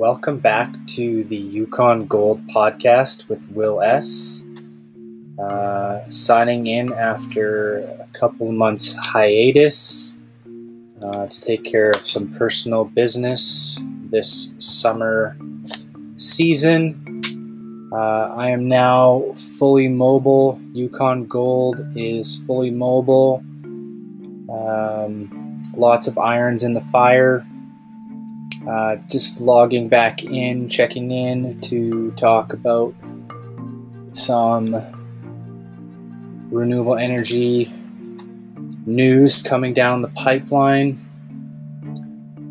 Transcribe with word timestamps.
welcome 0.00 0.38
back 0.38 0.74
to 0.86 1.24
the 1.24 1.36
Yukon 1.36 2.06
Gold 2.06 2.40
podcast 2.46 3.28
with 3.28 3.46
Will 3.50 3.82
S. 3.82 4.46
Uh, 5.38 6.00
signing 6.08 6.68
in 6.68 6.90
after 6.94 7.80
a 7.80 8.06
couple 8.14 8.50
months 8.50 8.96
hiatus 8.96 10.16
uh, 11.02 11.26
to 11.26 11.40
take 11.42 11.64
care 11.64 11.90
of 11.90 12.00
some 12.00 12.32
personal 12.32 12.86
business 12.86 13.78
this 14.10 14.54
summer 14.56 15.36
season. 16.16 17.90
Uh, 17.92 18.34
I 18.34 18.48
am 18.48 18.66
now 18.66 19.34
fully 19.58 19.88
mobile. 19.88 20.58
Yukon 20.72 21.26
Gold 21.26 21.78
is 21.94 22.42
fully 22.44 22.70
mobile. 22.70 23.44
Um, 24.50 25.62
lots 25.76 26.06
of 26.06 26.16
irons 26.16 26.62
in 26.62 26.72
the 26.72 26.80
fire. 26.80 27.46
Uh, 28.68 28.96
just 29.08 29.40
logging 29.40 29.88
back 29.88 30.22
in, 30.22 30.68
checking 30.68 31.10
in 31.10 31.58
to 31.60 32.10
talk 32.12 32.52
about 32.52 32.94
some 34.12 34.76
renewable 36.50 36.96
energy 36.96 37.72
news 38.84 39.42
coming 39.42 39.72
down 39.72 40.02
the 40.02 40.08
pipeline. 40.08 40.98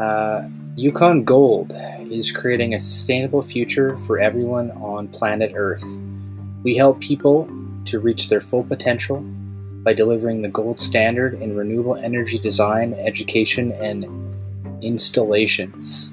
Uh, 0.00 0.48
Yukon 0.76 1.24
Gold 1.24 1.74
is 2.10 2.32
creating 2.32 2.74
a 2.74 2.80
sustainable 2.80 3.42
future 3.42 3.98
for 3.98 4.18
everyone 4.18 4.70
on 4.72 5.08
planet 5.08 5.52
Earth. 5.54 5.84
We 6.62 6.76
help 6.76 7.00
people 7.00 7.48
to 7.86 8.00
reach 8.00 8.28
their 8.28 8.40
full 8.40 8.64
potential 8.64 9.20
by 9.82 9.92
delivering 9.92 10.42
the 10.42 10.48
gold 10.48 10.78
standard 10.78 11.34
in 11.34 11.56
renewable 11.56 11.96
energy 11.96 12.38
design, 12.38 12.94
education, 12.94 13.72
and 13.72 14.29
installations. 14.82 16.12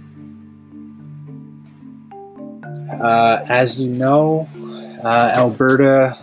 Uh, 3.01 3.45
as 3.49 3.81
you 3.81 3.89
know, 3.89 4.47
uh, 5.03 5.31
Alberta 5.35 6.17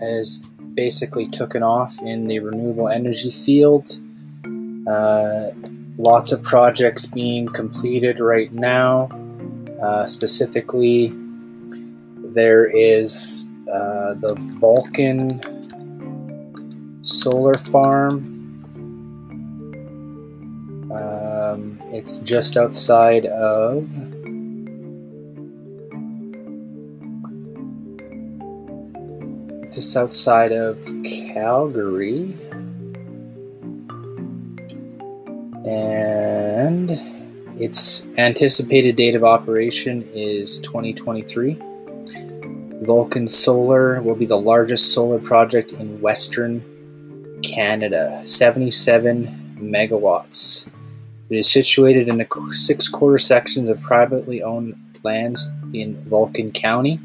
has 0.00 0.38
basically 0.74 1.28
taken 1.28 1.62
off 1.62 2.00
in 2.02 2.26
the 2.26 2.38
renewable 2.38 2.88
energy 2.88 3.30
field. 3.30 4.00
Uh, 4.86 5.50
lots 5.98 6.32
of 6.32 6.42
projects 6.42 7.06
being 7.06 7.46
completed 7.48 8.20
right 8.20 8.52
now. 8.52 9.08
Uh, 9.82 10.06
specifically, 10.06 11.12
there 12.34 12.66
is 12.66 13.48
uh, 13.72 14.14
the 14.14 14.34
Vulcan 14.60 15.28
solar 17.04 17.54
farm 17.54 18.33
it's 21.92 22.18
just 22.18 22.56
outside 22.56 23.26
of. 23.26 23.88
Just 29.72 29.96
outside 29.96 30.52
of 30.52 30.84
Calgary. 31.04 32.36
And 35.64 36.90
its 37.60 38.06
anticipated 38.18 38.96
date 38.96 39.14
of 39.14 39.24
operation 39.24 40.08
is 40.12 40.60
2023. 40.60 41.58
Vulcan 42.82 43.26
Solar 43.26 44.02
will 44.02 44.14
be 44.14 44.26
the 44.26 44.38
largest 44.38 44.92
solar 44.92 45.18
project 45.18 45.72
in 45.72 46.00
Western 46.00 46.62
Canada, 47.42 48.22
77 48.26 49.56
megawatts. 49.58 50.68
It 51.34 51.38
is 51.38 51.50
situated 51.50 52.06
in 52.08 52.18
the 52.18 52.52
six 52.52 52.86
quarter 52.86 53.18
sections 53.18 53.68
of 53.68 53.82
privately 53.82 54.40
owned 54.40 54.76
lands 55.02 55.50
in 55.72 56.00
Vulcan 56.04 56.52
County. 56.52 57.00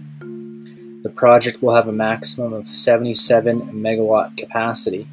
The 1.01 1.11
project 1.15 1.63
will 1.63 1.73
have 1.73 1.87
a 1.87 1.91
maximum 1.91 2.53
of 2.53 2.67
77 2.67 3.61
megawatt 3.73 4.37
capacity. 4.37 5.07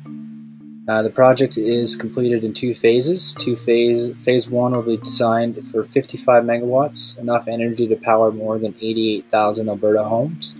Uh, 0.86 1.00
the 1.00 1.08
project 1.08 1.56
is 1.56 1.96
completed 1.96 2.44
in 2.44 2.52
two 2.52 2.74
phases. 2.74 3.32
Two 3.32 3.56
phase 3.56 4.12
phase 4.16 4.50
one 4.50 4.72
will 4.72 4.82
be 4.82 4.98
designed 4.98 5.66
for 5.66 5.82
55 5.82 6.44
megawatts, 6.44 7.18
enough 7.18 7.48
energy 7.48 7.88
to 7.88 7.96
power 7.96 8.30
more 8.30 8.58
than 8.58 8.74
88,000 8.82 9.70
Alberta 9.70 10.04
homes, 10.04 10.58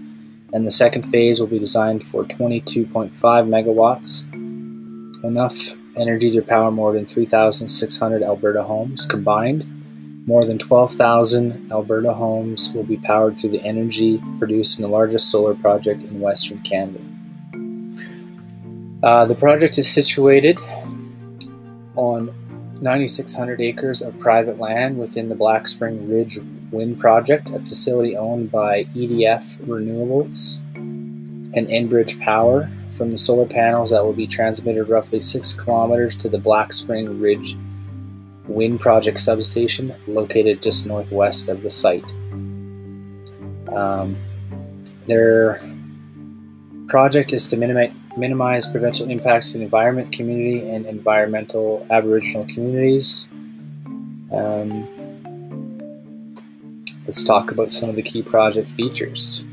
and 0.55 0.67
the 0.67 0.71
second 0.71 1.03
phase 1.03 1.41
will 1.41 1.47
be 1.47 1.59
designed 1.59 2.03
for 2.03 2.25
22.5 2.25 3.11
megawatts, 3.13 4.25
enough 5.27 5.75
energy 5.97 6.31
to 6.31 6.43
power 6.43 6.71
more 6.71 6.93
than 6.93 7.07
3,600 7.07 8.23
Alberta 8.23 8.63
homes 8.63 9.05
combined. 9.07 9.65
More 10.27 10.43
than 10.43 10.59
12,000 10.59 11.71
Alberta 11.71 12.13
homes 12.13 12.73
will 12.75 12.83
be 12.83 12.97
powered 12.97 13.39
through 13.39 13.51
the 13.51 13.63
energy 13.63 14.21
produced 14.39 14.79
in 14.79 14.83
the 14.83 14.89
largest 14.89 15.31
solar 15.31 15.55
project 15.55 16.03
in 16.03 16.21
Western 16.21 16.61
Canada. 16.63 17.01
Uh, 19.03 19.25
the 19.25 19.35
project 19.35 19.79
is 19.79 19.89
situated 19.89 20.59
on 21.95 22.27
9,600 22.81 23.61
acres 23.61 24.03
of 24.03 24.19
private 24.19 24.59
land 24.59 24.99
within 24.99 25.29
the 25.29 25.35
Black 25.35 25.67
Spring 25.67 26.09
Ridge 26.09 26.39
Wind 26.71 26.99
Project, 26.99 27.51
a 27.51 27.59
facility 27.59 28.17
owned 28.17 28.51
by 28.51 28.85
EDF 28.85 29.59
Renewables 29.61 30.61
and 31.55 31.69
Enbridge 31.69 32.21
Power 32.21 32.71
from 32.93 33.11
the 33.11 33.19
solar 33.19 33.47
panels 33.47 33.91
that 33.91 34.05
will 34.05 34.13
be 34.13 34.27
transmitted 34.27 34.85
roughly 34.89 35.21
6 35.21 35.53
kilometers 35.55 36.17
to 36.17 36.29
the 36.29 36.39
Black 36.39 36.73
Spring 36.73 37.21
Ridge 37.21 37.57
Wind 38.49 38.81
Project 38.81 39.21
substation 39.21 39.95
located 40.07 40.63
just 40.63 40.87
northwest 40.87 41.49
of 41.49 41.63
the 41.63 41.71
site. 41.71 42.11
Um, 43.75 44.17
their 45.07 45.61
project 46.87 47.33
is 47.33 47.49
to 47.49 47.57
minimize, 47.57 47.93
minimize 48.17 48.67
provincial 48.67 49.11
impacts 49.11 49.53
to 49.53 49.59
the 49.59 49.65
environment, 49.65 50.13
community, 50.13 50.69
and 50.69 50.87
environmental 50.87 51.87
Aboriginal 51.91 52.47
communities. 52.47 53.29
Um, 54.33 54.89
let's 57.07 57.23
talk 57.25 57.51
about 57.51 57.71
some 57.71 57.89
of 57.91 57.97
the 57.97 58.03
key 58.03 58.23
project 58.23 58.71
features. 58.71 59.45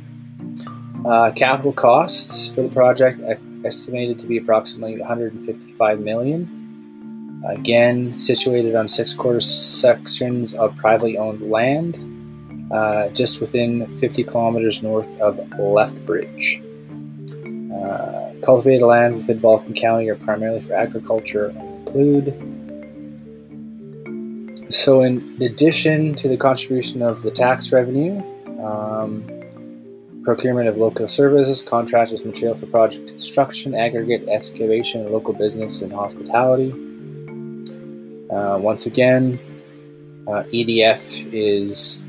Uh, 1.06 1.31
capital 1.31 1.74
costs 1.74 2.47
for 2.53 2.62
the 2.62 2.69
project 2.69 3.19
estimated 3.66 4.18
to 4.19 4.25
be 4.25 4.38
approximately 4.38 4.97
155 5.00 6.00
million. 6.00 7.41
Again, 7.46 8.18
situated 8.18 8.74
on 8.74 8.88
six 8.88 9.14
quarter 9.14 9.41
sections 9.41 10.56
of 10.56 10.74
privately 10.78 11.18
owned 11.18 11.41
land, 11.41 12.00
uh, 12.72 13.09
just 13.09 13.41
within 13.41 13.86
50 14.00 14.24
kilometers 14.24 14.81
north 14.81 15.19
of 15.19 15.38
Lethbridge. 15.59 16.62
Uh, 17.75 18.34
cultivated 18.41 18.85
lands 18.85 19.18
within 19.18 19.40
Vulcan 19.40 19.74
County 19.74 20.08
are 20.08 20.16
primarily 20.16 20.62
for 20.62 20.74
agriculture 20.74 21.47
and 21.47 21.88
include. 21.88 22.34
So, 24.74 25.02
in 25.02 25.38
addition 25.41 26.16
to 26.16 26.30
the 26.30 26.38
contribution 26.38 27.02
of 27.02 27.24
the 27.24 27.31
tax 27.31 27.74
revenue, 27.74 28.24
um, 28.64 29.28
procurement 30.23 30.69
of 30.69 30.78
local 30.78 31.07
services, 31.07 31.61
contractors, 31.61 32.25
material 32.25 32.56
for 32.56 32.66
project 32.67 33.07
construction, 33.07 33.75
aggregate 33.75 34.28
excavation, 34.29 35.11
local 35.11 35.34
business 35.34 35.81
and 35.81 35.91
hospitality. 35.91 36.72
Uh, 38.31 38.57
once 38.57 38.85
again, 38.85 39.39
uh, 40.28 40.44
EDF 40.53 41.31
is 41.34 42.01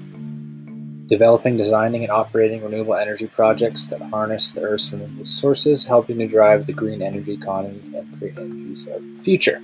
developing, 1.07 1.57
designing, 1.57 2.03
and 2.03 2.11
operating 2.11 2.63
renewable 2.63 2.95
energy 2.95 3.27
projects 3.27 3.89
that 3.89 4.01
harness 4.01 4.53
the 4.53 4.63
Earth's 4.63 4.93
renewable 4.93 5.27
sources, 5.27 5.85
helping 5.85 6.19
to 6.19 6.27
drive 6.27 6.67
the 6.67 6.73
green 6.73 7.03
energy 7.03 7.33
economy 7.33 7.81
and 7.97 8.19
create 8.19 8.39
energies 8.39 8.87
of 8.89 9.03
the 9.03 9.17
future. 9.17 9.61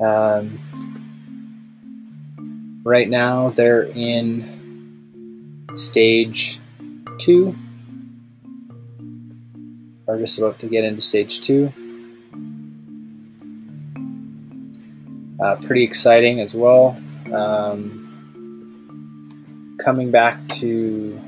Um, 0.00 0.58
right 2.84 3.08
now, 3.08 3.50
they're 3.50 3.84
in 3.94 4.56
stage 5.74 6.57
two. 7.28 7.54
We're 10.06 10.18
just 10.18 10.38
about 10.38 10.58
to 10.60 10.66
get 10.66 10.84
into 10.84 11.02
stage 11.02 11.42
two. 11.42 11.70
Uh, 15.38 15.56
pretty 15.56 15.84
exciting 15.84 16.40
as 16.40 16.54
well. 16.54 16.96
Um, 17.30 18.06
coming 19.78 20.10
back 20.10 20.48
to 20.60 21.20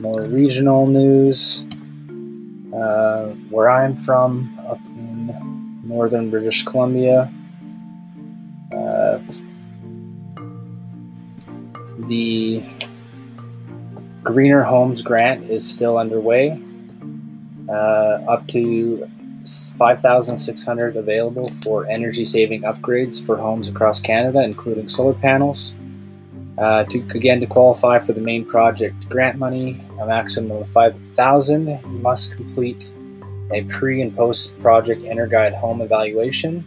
more 0.00 0.22
regional 0.22 0.88
news, 0.88 1.64
uh, 2.74 3.26
where 3.48 3.70
I'm 3.70 3.96
from, 3.96 4.58
up 4.66 4.84
in 4.86 5.82
northern 5.84 6.30
British 6.30 6.64
Columbia. 6.64 7.32
Uh, 8.76 9.20
the 12.08 12.60
Greener 14.24 14.62
Homes 14.62 15.02
grant 15.02 15.50
is 15.50 15.70
still 15.70 15.98
underway. 15.98 16.58
Uh, 17.68 18.24
up 18.26 18.46
to 18.48 19.08
5,600 19.76 20.96
available 20.96 21.44
for 21.62 21.86
energy 21.86 22.24
saving 22.24 22.62
upgrades 22.62 23.24
for 23.24 23.36
homes 23.36 23.68
across 23.68 24.00
Canada, 24.00 24.42
including 24.42 24.88
solar 24.88 25.12
panels. 25.12 25.76
Uh, 26.56 26.84
to 26.84 26.98
again 27.14 27.40
to 27.40 27.46
qualify 27.46 27.98
for 27.98 28.12
the 28.12 28.20
main 28.20 28.44
project 28.44 29.08
grant 29.08 29.38
money, 29.38 29.84
a 30.00 30.06
maximum 30.06 30.56
of 30.56 30.68
five 30.68 30.96
thousand, 31.08 31.66
you 31.66 31.98
must 32.00 32.36
complete 32.36 32.94
a 33.50 33.62
pre 33.64 34.00
and 34.00 34.16
post 34.16 34.58
project 34.60 35.02
Energuide 35.02 35.52
home 35.52 35.80
evaluation, 35.80 36.60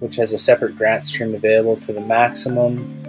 which 0.00 0.16
has 0.16 0.32
a 0.32 0.38
separate 0.38 0.76
grant 0.76 1.04
stream 1.04 1.34
available 1.36 1.76
to 1.76 1.92
the 1.92 2.00
maximum 2.00 3.02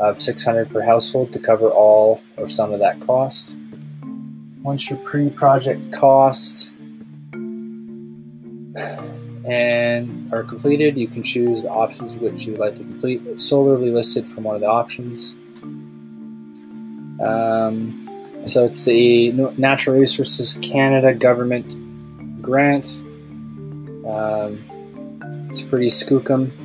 of 0.00 0.18
600 0.20 0.70
per 0.70 0.82
household 0.82 1.32
to 1.32 1.38
cover 1.38 1.70
all 1.70 2.20
or 2.36 2.48
some 2.48 2.72
of 2.72 2.80
that 2.80 3.00
cost. 3.00 3.56
Once 4.62 4.90
your 4.90 4.98
pre-project 5.00 5.92
cost 5.92 6.72
and 9.44 10.32
are 10.32 10.42
completed, 10.44 10.96
you 10.96 11.08
can 11.08 11.22
choose 11.22 11.62
the 11.62 11.70
options 11.70 12.16
which 12.16 12.46
you 12.46 12.52
would 12.52 12.60
like 12.60 12.74
to 12.76 12.84
complete. 12.84 13.22
It's 13.26 13.44
solarly 13.44 13.90
listed 13.90 14.28
from 14.28 14.44
one 14.44 14.54
of 14.54 14.60
the 14.60 14.68
options. 14.68 15.36
Um, 17.20 17.98
so 18.44 18.64
it's 18.64 18.84
the 18.84 19.32
Natural 19.56 19.96
Resources 19.96 20.58
Canada 20.62 21.14
government 21.14 22.42
grant. 22.42 22.86
Um, 24.06 24.64
it's 25.48 25.62
pretty 25.62 25.86
skookum. 25.88 26.61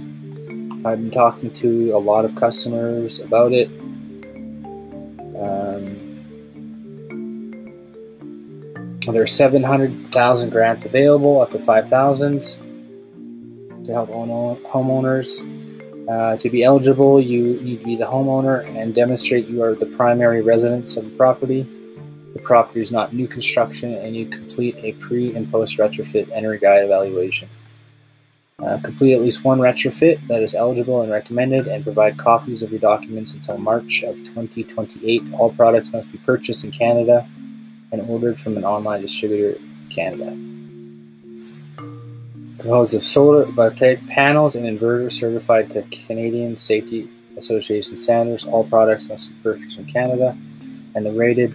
I've 0.88 1.00
been 1.00 1.12
talking 1.12 1.51
to 1.51 1.92
a 1.92 2.00
lot 2.00 2.24
of 2.24 2.34
customers 2.36 3.19
about 3.19 3.51
it. 3.51 3.68
Um, 5.38 5.98
there 9.12 9.22
are 9.22 9.28
700,000 9.28 10.50
grants 10.50 10.86
available, 10.86 11.42
up 11.42 11.51
to 11.51 11.60
5,000 11.60 12.39
to 13.86 13.92
help 13.92 14.10
homeowners. 14.10 15.44
Uh, 16.10 16.38
to 16.38 16.50
be 16.50 16.63
eligible, 16.63 17.19
you 17.19 17.60
need 17.60 17.80
to 17.80 17.86
be 17.86 17.98
the 17.98 18.06
homeowner 18.06 18.66
and 18.74 18.95
demonstrate 18.95 19.45
you 19.48 19.62
are 19.62 19.75
the 19.75 19.86
primary 19.86 20.42
residence 20.42 20.95
of 20.95 21.04
the 21.04 21.12
property. 21.18 21.68
The 22.33 22.40
property 22.40 22.80
is 22.80 22.94
not 22.94 23.13
new 23.13 23.28
construction, 23.28 23.94
and 23.94 24.16
you 24.16 24.25
complete 24.25 24.78
a 24.78 24.94
pre 24.94 25.36
and 25.36 25.51
post 25.51 25.78
retrofit 25.80 26.28
Energuide 26.28 26.86
evaluation. 26.86 27.50
Uh, 28.63 28.80
complete 28.80 29.13
at 29.13 29.21
least 29.21 29.44
one 29.44 29.59
retrofit 29.59 30.19
that 30.27 30.42
is 30.42 30.56
eligible 30.56 31.04
and 31.04 31.12
recommended, 31.12 31.68
and 31.68 31.83
provide 31.83 32.18
copies 32.18 32.63
of 32.63 32.71
your 32.71 32.80
documents 32.80 33.36
until 33.36 33.56
March 33.59 34.01
of 34.01 34.15
2028. 34.24 35.31
All 35.33 35.51
products 35.51 35.94
must 35.94 36.12
be 36.12 36.18
purchased 36.18 36.63
in 36.63 36.71
Canada 36.71 37.30
and 37.92 38.01
ordered 38.09 38.39
from 38.39 38.57
an 38.57 38.65
online 38.65 39.01
distributor 39.01 39.59
in 39.59 39.88
Canada. 39.92 40.31
Composed 42.57 42.95
of 42.95 43.04
solar 43.04 43.45
voltaic 43.45 44.04
panels 44.07 44.56
and 44.56 44.65
inverters 44.65 45.12
certified 45.12 45.69
to 45.69 45.83
Canadian 46.07 46.57
Safety 46.57 47.07
Association 47.38 47.95
standards, 47.95 48.44
all 48.44 48.63
products 48.63 49.07
must 49.07 49.30
be 49.30 49.36
purchased 49.44 49.77
in 49.77 49.86
Canada, 49.86 50.36
and 50.95 51.06
the 51.06 51.12
rated 51.12 51.51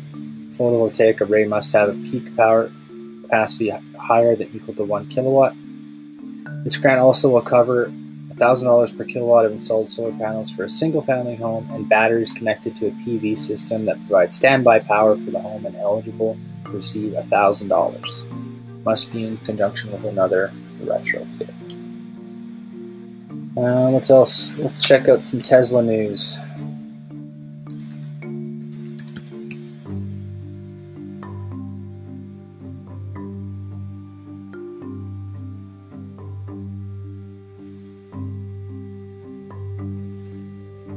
photovoltaic 0.51 1.21
array 1.21 1.47
must 1.47 1.73
have 1.73 1.89
a 1.89 1.95
peak 2.09 2.37
power 2.37 2.71
capacity 3.23 3.71
higher 3.99 4.37
than 4.37 4.49
equal 4.55 4.75
to 4.75 4.85
1 4.85 5.09
kilowatt 5.09 5.53
this 6.65 6.77
grant 6.77 7.01
also 7.01 7.29
will 7.29 7.43
cover 7.43 7.93
$1,000 8.35 8.97
per 8.97 9.05
kilowatt 9.05 9.45
of 9.45 9.53
installed 9.53 9.89
solar 9.89 10.13
panels 10.13 10.51
for 10.51 10.65
a 10.65 10.69
single 10.69 11.03
family 11.03 11.37
home 11.37 11.69
and 11.73 11.89
batteries 11.89 12.33
connected 12.33 12.75
to 12.77 12.89
a 12.89 12.91
PV 12.93 13.39
system 13.39 13.85
that 13.87 13.99
provides 14.07 14.37
standby 14.37 14.81
power 14.81 15.17
for 15.17 15.31
the 15.31 15.41
home 15.41 15.67
and 15.67 15.77
eligible 15.77 16.37
to 16.65 16.71
receive 16.71 17.13
$1,000. 17.13 18.85
Must 18.85 19.13
be 19.13 19.27
in 19.27 19.37
conjunction 19.39 19.93
with 19.93 20.05
another 20.05 20.53
retrofit. 20.81 21.79
Uh, 23.57 23.91
what 23.91 24.11
else? 24.11 24.57
Let's 24.57 24.83
check 24.83 25.09
out 25.09 25.27
some 25.27 25.41
Tesla 25.41 25.83
news. 25.83 26.41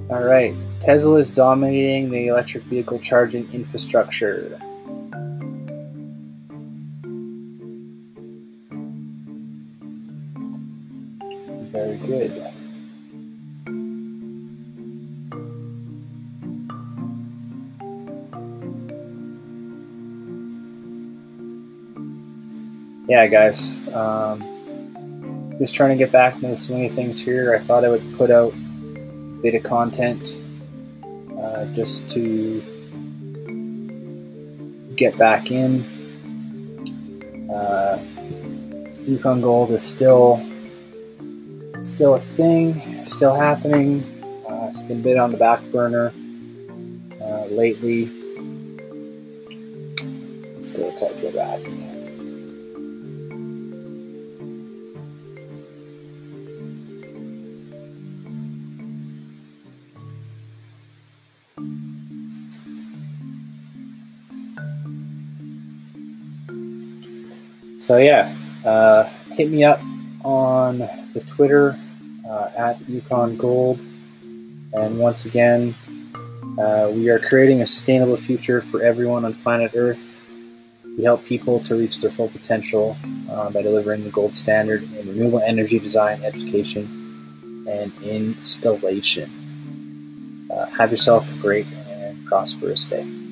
All 0.07 0.21
right, 0.23 0.53
Tesla 0.79 1.15
is 1.15 1.33
dominating 1.33 2.11
the 2.11 2.27
electric 2.27 2.63
vehicle 2.65 2.99
charging 2.99 3.51
infrastructure. 3.51 4.59
Very 11.71 11.97
good. 11.97 12.53
Yeah, 23.07 23.25
guys. 23.25 23.79
Um, 23.87 25.55
just 25.57 25.73
trying 25.73 25.89
to 25.89 25.95
get 25.95 26.11
back 26.11 26.35
into 26.35 26.49
the 26.49 26.55
swing 26.55 26.85
of 26.85 26.93
things 26.93 27.23
here. 27.23 27.55
I 27.55 27.59
thought 27.59 27.83
I 27.83 27.89
would 27.89 28.17
put 28.17 28.29
out 28.29 28.53
bit 29.45 29.53
of 29.53 29.61
content 29.61 30.41
uh, 31.39 31.65
just 31.65 32.09
to 32.09 32.63
get 34.95 35.15
back 35.19 35.51
in. 35.51 35.83
Uh, 37.53 38.03
Yukon 39.03 39.41
Gold 39.41 39.69
is 39.69 39.83
still 39.83 40.43
still 41.83 42.15
a 42.15 42.19
thing, 42.19 43.05
still 43.05 43.35
happening. 43.35 44.01
Uh, 44.49 44.65
it's 44.69 44.81
been 44.81 45.01
a 45.01 45.03
bit 45.03 45.15
on 45.15 45.31
the 45.31 45.37
back 45.37 45.61
burner 45.65 46.11
uh, 47.21 47.45
lately. 47.45 48.05
Let's 50.55 50.71
go 50.71 50.91
Tesla 50.95 51.31
back. 51.31 51.94
So 67.79 67.97
yeah, 67.97 68.35
uh, 68.65 69.03
hit 69.33 69.49
me 69.49 69.63
up 69.63 69.79
on 70.23 70.79
the 71.13 71.23
Twitter 71.25 71.79
uh, 72.27 72.49
at 72.57 72.89
Yukon 72.89 73.37
Gold. 73.37 73.79
And 74.73 74.97
once 74.97 75.25
again, 75.25 75.75
uh, 76.57 76.89
we 76.93 77.09
are 77.09 77.19
creating 77.19 77.61
a 77.61 77.65
sustainable 77.65 78.17
future 78.17 78.61
for 78.61 78.81
everyone 78.81 79.25
on 79.25 79.33
planet 79.35 79.71
Earth. 79.75 80.21
We 80.97 81.03
help 81.03 81.25
people 81.25 81.59
to 81.65 81.75
reach 81.75 82.01
their 82.01 82.09
full 82.09 82.29
potential 82.29 82.95
uh, 83.29 83.49
by 83.49 83.61
delivering 83.61 84.03
the 84.03 84.09
gold 84.09 84.33
standard 84.33 84.83
in 84.83 85.09
renewable 85.09 85.41
energy 85.45 85.77
design, 85.77 86.23
education, 86.23 87.65
and 87.69 87.91
installation. 88.03 90.47
Uh, 90.49 90.65
have 90.67 90.91
yourself 90.91 91.29
a 91.29 91.37
great 91.39 91.67
and 91.67 92.25
prosperous 92.25 92.87
day. 92.87 93.24